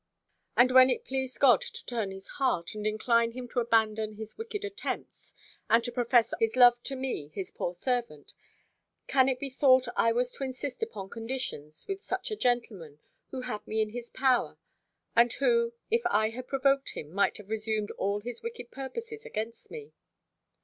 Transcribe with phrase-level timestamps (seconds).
[0.57, 4.35] and when it pleased God to turn his heart, and incline him to abandon his
[4.35, 5.35] wicked attempts,
[5.69, 8.33] and to profess honourable love to me, his poor servant,
[9.05, 12.97] can it be thought I was to insist upon conditions with such a gentleman,
[13.29, 14.57] who had me in his power;
[15.15, 19.69] and who, if I had provoked him, might have resumed all his wicked purposes against
[19.69, 19.93] me?